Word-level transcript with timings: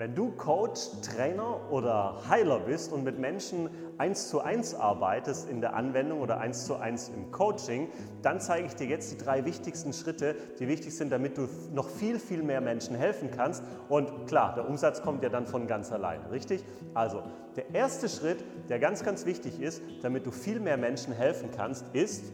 Wenn 0.00 0.14
du 0.14 0.30
Coach, 0.30 0.80
Trainer 1.02 1.70
oder 1.70 2.22
Heiler 2.26 2.60
bist 2.60 2.90
und 2.90 3.04
mit 3.04 3.18
Menschen 3.18 3.68
eins 3.98 4.30
zu 4.30 4.40
eins 4.40 4.74
arbeitest 4.74 5.50
in 5.50 5.60
der 5.60 5.76
Anwendung 5.76 6.22
oder 6.22 6.40
eins 6.40 6.64
zu 6.64 6.76
eins 6.76 7.10
im 7.10 7.30
Coaching, 7.30 7.86
dann 8.22 8.40
zeige 8.40 8.66
ich 8.66 8.74
dir 8.74 8.86
jetzt 8.86 9.12
die 9.12 9.18
drei 9.18 9.44
wichtigsten 9.44 9.92
Schritte, 9.92 10.36
die 10.58 10.68
wichtig 10.68 10.96
sind, 10.96 11.12
damit 11.12 11.36
du 11.36 11.50
noch 11.74 11.90
viel, 11.90 12.18
viel 12.18 12.42
mehr 12.42 12.62
Menschen 12.62 12.96
helfen 12.96 13.30
kannst. 13.30 13.62
Und 13.90 14.26
klar, 14.26 14.54
der 14.54 14.66
Umsatz 14.66 15.02
kommt 15.02 15.22
ja 15.22 15.28
dann 15.28 15.46
von 15.46 15.66
ganz 15.66 15.92
alleine, 15.92 16.30
richtig? 16.30 16.64
Also, 16.94 17.22
der 17.56 17.74
erste 17.74 18.08
Schritt, 18.08 18.42
der 18.70 18.78
ganz, 18.78 19.04
ganz 19.04 19.26
wichtig 19.26 19.60
ist, 19.60 19.82
damit 20.00 20.24
du 20.24 20.30
viel 20.30 20.60
mehr 20.60 20.78
Menschen 20.78 21.12
helfen 21.12 21.50
kannst, 21.54 21.84
ist 21.92 22.32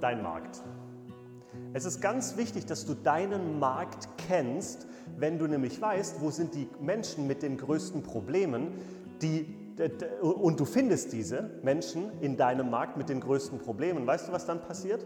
dein 0.00 0.22
Markt. 0.22 0.62
Es 1.76 1.84
ist 1.84 2.00
ganz 2.00 2.38
wichtig, 2.38 2.64
dass 2.64 2.86
du 2.86 2.94
deinen 2.94 3.58
Markt 3.58 4.08
kennst, 4.16 4.86
wenn 5.18 5.38
du 5.38 5.46
nämlich 5.46 5.78
weißt, 5.78 6.22
wo 6.22 6.30
sind 6.30 6.54
die 6.54 6.70
Menschen 6.80 7.26
mit 7.26 7.42
den 7.42 7.58
größten 7.58 8.02
Problemen, 8.02 8.68
die, 9.20 9.54
und 10.22 10.58
du 10.58 10.64
findest 10.64 11.12
diese 11.12 11.50
Menschen 11.62 12.18
in 12.22 12.38
deinem 12.38 12.70
Markt 12.70 12.96
mit 12.96 13.10
den 13.10 13.20
größten 13.20 13.58
Problemen. 13.58 14.06
Weißt 14.06 14.26
du, 14.26 14.32
was 14.32 14.46
dann 14.46 14.62
passiert? 14.62 15.04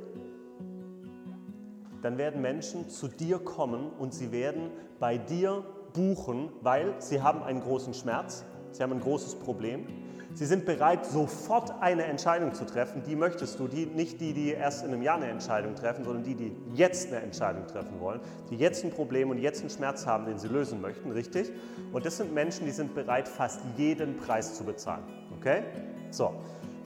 Dann 2.02 2.19
werden 2.19 2.41
Menschen 2.41 2.89
zu 2.89 3.09
dir 3.09 3.41
kommen 3.41 3.91
und 3.98 4.14
sie 4.14 4.30
werden 4.30 4.70
bei 5.00 5.19
dir 5.19 5.64
buchen, 5.92 6.50
weil 6.62 6.95
sie 7.00 7.20
haben 7.20 7.42
einen 7.42 7.62
großen 7.62 7.95
Schmerz, 7.95 8.45
sie 8.73 8.83
haben 8.83 8.92
ein 8.92 9.01
großes 9.01 9.37
Problem 9.37 9.87
Sie 10.33 10.47
sind 10.47 10.65
bereit, 10.65 11.05
sofort 11.06 11.83
eine 11.83 12.05
Entscheidung 12.05 12.55
zu 12.55 12.65
treffen. 12.65 13.02
Die 13.05 13.16
möchtest 13.16 13.59
du, 13.59 13.66
die, 13.66 13.87
nicht 13.87 14.20
die, 14.20 14.33
die 14.33 14.52
erst 14.52 14.84
in 14.84 14.92
einem 14.92 15.02
Jahr 15.02 15.16
eine 15.16 15.27
Entscheidung 15.27 15.74
treffen, 15.74 16.05
sondern 16.05 16.23
die, 16.23 16.37
die 16.37 16.52
jetzt 16.75 17.09
eine 17.09 17.20
Entscheidung 17.20 17.66
treffen 17.66 17.98
wollen, 17.98 18.20
die 18.48 18.56
jetzt 18.56 18.84
ein 18.84 18.91
Problem 18.91 19.30
und 19.30 19.38
jetzt 19.38 19.61
einen 19.61 19.70
Schmerz 19.70 20.06
haben, 20.06 20.27
den 20.27 20.38
sie 20.38 20.47
lösen 20.47 20.80
möchten, 20.80 21.11
richtig? 21.11 21.50
Und 21.92 22.06
das 22.06 22.17
sind 22.17 22.33
Menschen, 22.33 22.64
die 22.64 22.70
sind 22.70 22.95
bereit, 22.95 23.27
fast 23.27 23.61
jeden 23.77 24.17
Preis 24.17 24.55
zu 24.55 24.62
bezahlen. 24.62 25.02
Okay? 25.39 25.62
So, 26.11 26.33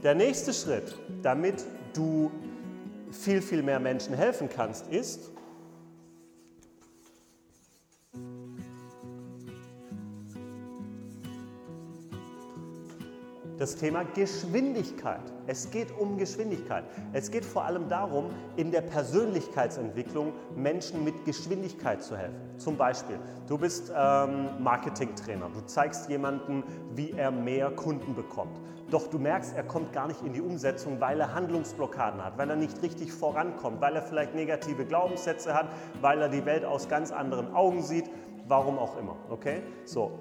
der 0.02 0.14
nächste 0.14 0.54
Schritt, 0.54 0.98
damit 1.22 1.64
du 1.92 2.30
viel, 3.10 3.42
viel 3.42 3.62
mehr 3.62 3.78
Menschen 3.78 4.14
helfen 4.14 4.48
kannst, 4.48 4.88
ist, 4.88 5.30
das 13.64 13.76
Thema 13.76 14.04
Geschwindigkeit. 14.14 15.22
Es 15.46 15.70
geht 15.70 15.88
um 15.98 16.18
Geschwindigkeit. 16.18 16.84
Es 17.14 17.30
geht 17.30 17.46
vor 17.46 17.64
allem 17.64 17.88
darum, 17.88 18.26
in 18.56 18.70
der 18.70 18.82
Persönlichkeitsentwicklung 18.82 20.34
Menschen 20.54 21.02
mit 21.02 21.24
Geschwindigkeit 21.24 22.02
zu 22.02 22.14
helfen. 22.14 22.36
Zum 22.58 22.76
Beispiel, 22.76 23.18
du 23.46 23.56
bist 23.56 23.90
ähm, 23.96 24.62
Marketingtrainer. 24.62 25.48
Du 25.48 25.62
zeigst 25.62 26.10
jemandem, 26.10 26.62
wie 26.94 27.12
er 27.12 27.30
mehr 27.30 27.70
Kunden 27.70 28.14
bekommt. 28.14 28.60
Doch 28.90 29.06
du 29.06 29.18
merkst, 29.18 29.56
er 29.56 29.62
kommt 29.62 29.94
gar 29.94 30.08
nicht 30.08 30.20
in 30.20 30.34
die 30.34 30.42
Umsetzung, 30.42 31.00
weil 31.00 31.18
er 31.18 31.34
Handlungsblockaden 31.34 32.22
hat, 32.22 32.36
weil 32.36 32.50
er 32.50 32.56
nicht 32.56 32.82
richtig 32.82 33.14
vorankommt, 33.14 33.80
weil 33.80 33.96
er 33.96 34.02
vielleicht 34.02 34.34
negative 34.34 34.84
Glaubenssätze 34.84 35.54
hat, 35.54 35.68
weil 36.02 36.20
er 36.20 36.28
die 36.28 36.44
Welt 36.44 36.66
aus 36.66 36.86
ganz 36.90 37.12
anderen 37.12 37.54
Augen 37.54 37.80
sieht, 37.80 38.10
warum 38.46 38.78
auch 38.78 38.98
immer. 38.98 39.16
Okay? 39.30 39.62
So, 39.86 40.12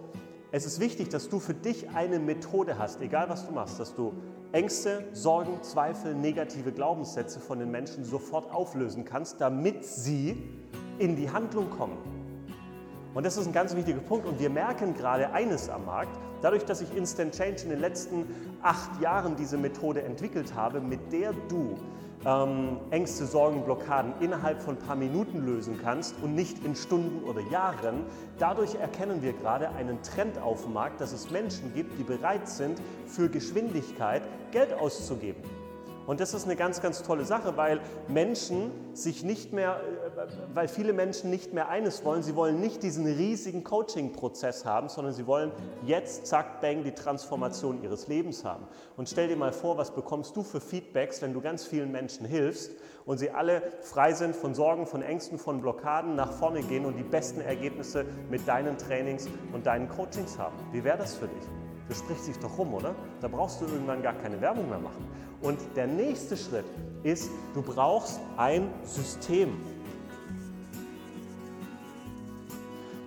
es 0.55 0.67
ist 0.67 0.79
wichtig, 0.79 1.09
dass 1.09 1.29
du 1.29 1.39
für 1.39 1.55
dich 1.55 1.89
eine 1.95 2.19
Methode 2.19 2.77
hast, 2.77 3.01
egal 3.01 3.27
was 3.27 3.47
du 3.47 3.51
machst, 3.51 3.79
dass 3.79 3.95
du 3.95 4.13
Ängste, 4.51 5.03
Sorgen, 5.11 5.63
Zweifel, 5.63 6.13
negative 6.13 6.71
Glaubenssätze 6.71 7.39
von 7.39 7.57
den 7.57 7.71
Menschen 7.71 8.05
sofort 8.05 8.51
auflösen 8.53 9.03
kannst, 9.03 9.41
damit 9.41 9.83
sie 9.83 10.37
in 10.99 11.15
die 11.15 11.31
Handlung 11.31 11.71
kommen. 11.71 11.97
Und 13.13 13.25
das 13.25 13.37
ist 13.37 13.45
ein 13.47 13.53
ganz 13.53 13.75
wichtiger 13.75 13.99
Punkt. 13.99 14.25
Und 14.27 14.39
wir 14.39 14.49
merken 14.49 14.93
gerade 14.93 15.31
eines 15.33 15.69
am 15.69 15.85
Markt, 15.85 16.17
dadurch, 16.41 16.65
dass 16.65 16.81
ich 16.81 16.95
Instant 16.95 17.35
Change 17.35 17.63
in 17.63 17.69
den 17.69 17.79
letzten 17.79 18.25
acht 18.61 19.01
Jahren 19.01 19.35
diese 19.35 19.57
Methode 19.57 20.01
entwickelt 20.03 20.55
habe, 20.55 20.81
mit 20.81 21.11
der 21.11 21.33
du 21.47 21.77
ähm, 22.25 22.77
Ängste, 22.89 23.25
Sorgen, 23.25 23.63
Blockaden 23.63 24.13
innerhalb 24.19 24.61
von 24.61 24.75
ein 24.75 24.79
paar 24.79 24.95
Minuten 24.95 25.45
lösen 25.45 25.79
kannst 25.81 26.15
und 26.21 26.35
nicht 26.35 26.63
in 26.63 26.75
Stunden 26.75 27.23
oder 27.25 27.41
Jahren. 27.51 28.05
Dadurch 28.39 28.75
erkennen 28.75 29.21
wir 29.21 29.33
gerade 29.33 29.69
einen 29.69 30.01
Trend 30.01 30.37
auf 30.39 30.63
dem 30.63 30.73
Markt, 30.73 31.01
dass 31.01 31.11
es 31.11 31.29
Menschen 31.29 31.73
gibt, 31.73 31.99
die 31.99 32.03
bereit 32.03 32.47
sind, 32.47 32.81
für 33.07 33.29
Geschwindigkeit 33.29 34.23
Geld 34.51 34.73
auszugeben. 34.73 35.43
Und 36.05 36.19
das 36.19 36.33
ist 36.33 36.45
eine 36.45 36.55
ganz, 36.55 36.81
ganz 36.81 37.01
tolle 37.03 37.25
Sache, 37.25 37.55
weil 37.57 37.79
Menschen 38.07 38.71
sich 38.93 39.23
nicht 39.23 39.53
mehr, 39.53 39.79
äh, 40.17 40.21
weil 40.53 40.67
viele 40.67 40.93
Menschen 40.93 41.29
nicht 41.29 41.53
mehr 41.53 41.69
eines 41.69 42.03
wollen. 42.03 42.23
Sie 42.23 42.35
wollen 42.35 42.59
nicht 42.59 42.83
diesen 42.83 43.05
riesigen 43.05 43.63
Coaching-Prozess 43.63 44.65
haben, 44.65 44.89
sondern 44.89 45.13
sie 45.13 45.27
wollen 45.27 45.51
jetzt, 45.85 46.27
zack, 46.27 46.61
bang, 46.61 46.83
die 46.83 46.93
Transformation 46.93 47.81
ihres 47.81 48.07
Lebens 48.07 48.43
haben. 48.43 48.67
Und 48.97 49.09
stell 49.09 49.27
dir 49.27 49.37
mal 49.37 49.53
vor, 49.53 49.77
was 49.77 49.91
bekommst 49.91 50.35
du 50.35 50.43
für 50.43 50.59
Feedbacks, 50.59 51.21
wenn 51.21 51.33
du 51.33 51.41
ganz 51.41 51.65
vielen 51.65 51.91
Menschen 51.91 52.25
hilfst 52.25 52.71
und 53.05 53.17
sie 53.17 53.31
alle 53.31 53.61
frei 53.81 54.13
sind 54.13 54.35
von 54.35 54.53
Sorgen, 54.53 54.85
von 54.85 55.01
Ängsten, 55.01 55.37
von 55.37 55.61
Blockaden, 55.61 56.15
nach 56.15 56.31
vorne 56.31 56.61
gehen 56.61 56.85
und 56.85 56.97
die 56.97 57.03
besten 57.03 57.41
Ergebnisse 57.41 58.05
mit 58.29 58.47
deinen 58.47 58.77
Trainings 58.77 59.27
und 59.53 59.65
deinen 59.65 59.89
Coachings 59.89 60.37
haben. 60.37 60.55
Wie 60.71 60.83
wäre 60.83 60.97
das 60.97 61.15
für 61.15 61.27
dich? 61.27 61.62
Das 61.93 61.99
spricht 61.99 62.23
sich 62.23 62.39
doch 62.39 62.57
rum, 62.57 62.73
oder? 62.73 62.95
Da 63.21 63.27
brauchst 63.27 63.61
du 63.61 63.65
irgendwann 63.65 64.01
gar 64.01 64.13
keine 64.13 64.41
Werbung 64.41 64.67
mehr 64.67 64.79
machen. 64.79 65.05
Und 65.43 65.59
der 65.75 65.85
nächste 65.85 66.35
Schritt 66.35 66.65
ist, 67.03 67.29
du 67.53 67.61
brauchst 67.61 68.19
ein 68.35 68.67
System. 68.83 69.49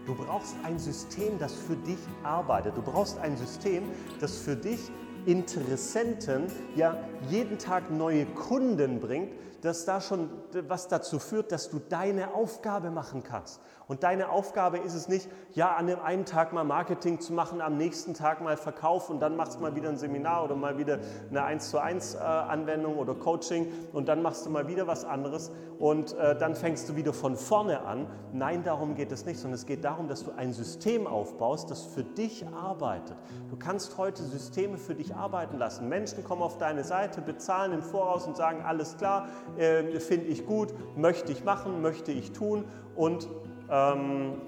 Du 0.06 0.14
brauchst 0.14 0.54
ein 0.62 0.78
System, 0.78 1.36
das 1.40 1.52
für 1.52 1.74
dich 1.74 1.98
arbeitet. 2.22 2.76
Du 2.76 2.82
brauchst 2.82 3.18
ein 3.18 3.36
System, 3.36 3.82
das 4.20 4.36
für 4.38 4.54
dich 4.54 4.78
Interessenten 5.24 6.44
ja 6.76 6.96
jeden 7.28 7.58
Tag 7.58 7.90
neue 7.90 8.24
Kunden 8.24 9.00
bringt, 9.00 9.32
dass 9.62 9.84
da 9.84 10.00
schon 10.00 10.30
was 10.68 10.88
dazu 10.88 11.18
führt, 11.18 11.52
dass 11.52 11.70
du 11.70 11.78
deine 11.78 12.34
Aufgabe 12.34 12.90
machen 12.90 13.22
kannst. 13.22 13.60
Und 13.88 14.02
deine 14.02 14.30
Aufgabe 14.30 14.78
ist 14.78 14.94
es 14.94 15.06
nicht, 15.06 15.28
ja, 15.52 15.76
an 15.76 15.86
dem 15.86 16.00
einen 16.00 16.24
Tag 16.24 16.52
mal 16.52 16.64
Marketing 16.64 17.20
zu 17.20 17.32
machen, 17.32 17.60
am 17.60 17.76
nächsten 17.76 18.14
Tag 18.14 18.40
mal 18.40 18.56
Verkauf 18.56 19.10
und 19.10 19.20
dann 19.20 19.36
machst 19.36 19.56
du 19.56 19.60
mal 19.60 19.76
wieder 19.76 19.88
ein 19.88 19.96
Seminar 19.96 20.44
oder 20.44 20.56
mal 20.56 20.76
wieder 20.76 20.98
eine 21.30 21.44
1 21.44 21.70
zu 21.70 21.78
1 21.78 22.14
äh, 22.14 22.18
Anwendung 22.18 22.96
oder 22.96 23.14
Coaching 23.14 23.72
und 23.92 24.08
dann 24.08 24.22
machst 24.22 24.44
du 24.44 24.50
mal 24.50 24.66
wieder 24.66 24.88
was 24.88 25.04
anderes 25.04 25.52
und 25.78 26.14
äh, 26.14 26.36
dann 26.36 26.56
fängst 26.56 26.88
du 26.88 26.96
wieder 26.96 27.12
von 27.12 27.36
vorne 27.36 27.82
an. 27.82 28.08
Nein, 28.32 28.64
darum 28.64 28.96
geht 28.96 29.12
es 29.12 29.24
nicht, 29.24 29.38
sondern 29.38 29.54
es 29.54 29.66
geht 29.66 29.84
darum, 29.84 30.08
dass 30.08 30.24
du 30.24 30.32
ein 30.32 30.52
System 30.52 31.06
aufbaust, 31.06 31.70
das 31.70 31.84
für 31.84 32.02
dich 32.02 32.44
arbeitet. 32.48 33.16
Du 33.50 33.56
kannst 33.56 33.96
heute 33.98 34.24
Systeme 34.24 34.78
für 34.78 34.96
dich 34.96 35.14
arbeiten 35.14 35.58
lassen. 35.58 35.88
Menschen 35.88 36.24
kommen 36.24 36.42
auf 36.42 36.58
deine 36.58 36.82
Seite, 36.82 37.20
bezahlen 37.20 37.72
im 37.72 37.82
Voraus 37.82 38.26
und 38.26 38.36
sagen, 38.36 38.62
alles 38.64 38.96
klar, 38.96 39.28
äh, 39.58 40.00
finde 40.00 40.26
ich 40.26 40.46
gut, 40.46 40.74
möchte 40.96 41.32
ich 41.32 41.44
machen, 41.44 41.82
möchte 41.82 42.12
ich 42.12 42.32
tun 42.32 42.64
und 42.94 43.28
ähm, 43.70 44.40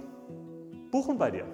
buchen 0.91 1.19
bei 1.19 1.31
dir. 1.31 1.45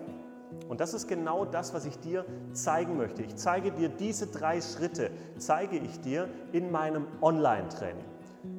Und 0.69 0.81
das 0.81 0.95
ist 0.95 1.09
genau 1.09 1.45
das, 1.45 1.75
was 1.75 1.85
ich 1.85 1.99
dir 1.99 2.25
zeigen 2.53 2.97
möchte. 2.97 3.23
Ich 3.23 3.37
zeige 3.37 3.73
dir 3.73 3.89
diese 3.89 4.27
drei 4.29 4.61
Schritte, 4.61 5.11
zeige 5.37 5.77
ich 5.77 6.01
dir 6.01 6.29
in 6.53 6.71
meinem 6.71 7.07
Online-Training. 7.21 8.05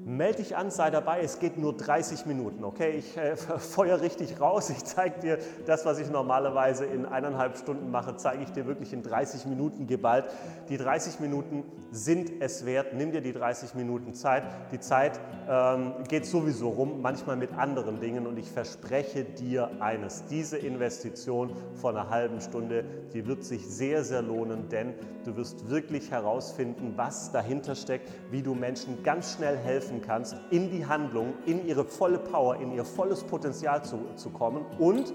Melde 0.08 0.38
dich 0.44 0.56
an, 0.56 0.70
sei 0.70 0.92
dabei. 0.92 1.22
Es 1.22 1.40
geht 1.40 1.58
nur 1.58 1.76
30 1.76 2.28
Minuten, 2.28 2.64
okay? 2.64 2.92
Ich 2.92 3.18
äh, 3.18 3.36
feuer 3.58 4.02
richtig 4.02 4.40
raus. 4.40 4.70
Ich 4.70 4.86
zeige 4.86 5.20
dir 5.20 5.40
das, 5.66 5.84
was 5.84 5.98
ich 5.98 6.12
normalerweise 6.12 6.86
in 6.86 7.08
eineinhalb 7.08 7.58
Stunden 7.58 7.90
mache, 7.90 8.16
zeige 8.16 8.44
ich 8.44 8.52
dir 8.52 8.68
wirklich 8.68 8.94
in 8.94 9.02
30 9.02 9.48
Minuten 9.48 9.88
geballt. 9.88 10.26
Die 10.70 10.78
30 10.78 11.20
Minuten 11.22 11.64
sind 11.90 12.34
es 12.40 12.68
wert. 12.68 12.94
Nimm 12.94 13.14
dir 13.14 13.22
die 13.22 13.34
30 13.34 13.74
Minuten 13.74 14.14
Zeit. 14.14 14.44
Die 14.72 14.80
Zeit 14.80 15.20
ähm, 15.50 15.94
geht 16.08 16.28
sowieso 16.28 16.70
rum, 16.70 17.02
manchmal 17.02 17.36
mit 17.36 17.54
anderen 17.54 18.00
Dingen. 18.00 18.28
Und 18.28 18.38
ich 18.38 18.52
verspreche 18.52 19.24
dir 19.24 19.72
eines: 19.80 20.28
Diese 20.28 20.60
Investition 20.60 21.50
von 21.82 21.98
einer 21.98 22.12
halben 22.12 22.42
Stunde, 22.42 22.86
die 23.12 23.26
wird 23.26 23.44
sich 23.44 23.66
sehr, 23.66 24.04
sehr 24.04 24.22
lohnen, 24.22 24.70
denn 24.70 24.94
du 25.26 25.36
wirst 25.36 25.68
wirklich 25.68 26.12
herausfinden, 26.12 26.94
was 26.96 27.32
dahinter 27.32 27.74
steckt, 27.74 28.12
wie 28.30 28.44
du 28.44 28.54
Menschen 28.54 29.02
ganz 29.02 29.34
schnell 29.34 29.58
helfen 29.58 29.95
helfen 29.96 30.02
kannst, 30.02 30.36
in 30.52 30.70
die 30.70 30.86
Handlung, 30.86 31.34
in 31.46 31.66
ihre 31.66 31.86
volle 31.86 32.20
Power, 32.20 32.58
in 32.58 32.72
ihr 32.72 32.86
volles 32.86 33.24
Potenzial 33.24 33.84
zu, 33.84 34.00
zu 34.16 34.30
kommen. 34.30 34.66
Und 34.80 35.14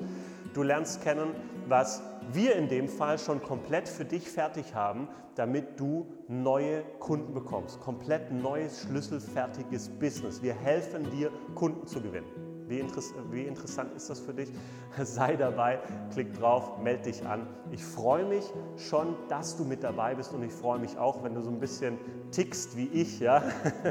du 0.55 0.63
lernst 0.63 1.03
kennen, 1.03 1.31
was 1.69 2.03
wir 2.33 2.57
in 2.57 2.69
dem 2.69 2.89
Fall 2.89 3.19
schon 3.19 3.43
komplett 3.43 3.89
für 3.89 4.05
dich 4.05 4.29
fertig 4.29 4.75
haben, 4.75 5.09
damit 5.35 5.79
du 5.79 6.07
neue 6.29 6.83
Kunden 6.99 7.33
bekommst. 7.35 7.81
Komplett 7.81 8.33
neues, 8.33 8.83
schlüsselfertiges 8.83 9.89
Business. 9.89 10.43
Wir 10.43 10.55
helfen 10.55 11.11
dir, 11.11 11.31
Kunden 11.55 11.87
zu 11.87 12.01
gewinnen. 12.01 12.50
Wie, 12.71 12.85
wie 13.33 13.43
interessant 13.47 13.91
ist 13.97 14.09
das 14.09 14.21
für 14.21 14.33
dich? 14.33 14.49
Sei 15.03 15.35
dabei, 15.35 15.81
klick 16.13 16.33
drauf, 16.39 16.79
melde 16.81 17.03
dich 17.03 17.27
an. 17.27 17.49
Ich 17.73 17.85
freue 17.85 18.25
mich 18.25 18.45
schon, 18.77 19.17
dass 19.29 19.57
du 19.57 19.65
mit 19.65 19.83
dabei 19.83 20.15
bist 20.15 20.33
und 20.33 20.45
ich 20.45 20.53
freue 20.53 20.79
mich 20.79 20.97
auch, 20.97 21.25
wenn 21.25 21.35
du 21.35 21.43
so 21.43 21.51
ein 21.51 21.59
bisschen 21.59 21.99
tickst 22.31 22.77
wie 22.77 22.87
ich, 22.87 23.19
ja, 23.19 23.43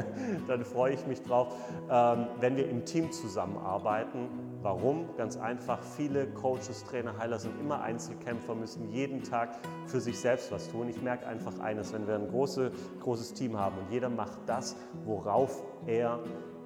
dann 0.48 0.64
freue 0.64 0.94
ich 0.94 1.06
mich 1.06 1.22
drauf, 1.22 1.54
ähm, 1.90 2.26
wenn 2.40 2.56
wir 2.56 2.70
im 2.70 2.86
Team 2.86 3.12
zusammenarbeiten. 3.12 4.28
Warum? 4.62 5.14
Ganz 5.16 5.36
einfach, 5.36 5.82
viele 5.82 6.26
Coaches, 6.28 6.84
Trainer, 6.84 7.18
Heiler 7.18 7.38
sind 7.38 7.58
immer 7.60 7.82
Einzelkämpfer, 7.82 8.54
müssen 8.54 8.90
jeden 8.90 9.22
Tag 9.22 9.58
für 9.86 10.00
sich 10.00 10.18
selbst 10.18 10.52
was 10.52 10.70
tun. 10.70 10.88
Ich 10.88 11.02
merke 11.02 11.26
einfach 11.26 11.58
eines, 11.60 11.92
wenn 11.92 12.06
wir 12.06 12.14
ein 12.14 12.28
große, 12.28 12.72
großes 13.00 13.34
Team 13.34 13.58
haben 13.58 13.76
und 13.78 13.90
jeder 13.90 14.08
macht 14.08 14.38
das, 14.46 14.76
worauf 15.04 15.62
er 15.86 16.18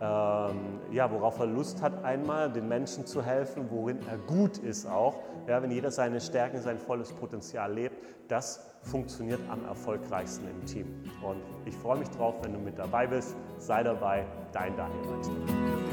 ja, 0.05 1.11
worauf 1.11 1.39
er 1.39 1.47
Lust 1.47 1.83
hat, 1.83 2.05
einmal 2.05 2.51
den 2.51 2.69
Menschen 2.69 3.07
zu 3.07 3.23
helfen, 3.23 3.67
worin 3.71 3.99
er 4.09 4.19
gut 4.19 4.59
ist 4.59 4.87
auch. 4.87 5.15
Ja, 5.47 5.63
wenn 5.63 5.71
jeder 5.71 5.91
seine 5.91 6.21
Stärken, 6.21 6.61
sein 6.61 6.79
volles 6.79 7.13
Potenzial 7.13 7.73
lebt, 7.73 7.97
das 8.29 8.61
funktioniert 8.83 9.41
am 9.51 9.65
erfolgreichsten 9.65 10.49
im 10.49 10.65
Team. 10.67 10.87
Und 11.23 11.43
ich 11.65 11.75
freue 11.77 11.99
mich 11.99 12.09
drauf, 12.11 12.35
wenn 12.43 12.53
du 12.53 12.59
mit 12.59 12.79
dabei 12.79 13.07
bist. 13.07 13.37
Sei 13.59 13.83
dabei, 13.83 14.25
dein 14.53 14.77
Daniel 14.77 15.09
Weinstein. 15.09 15.84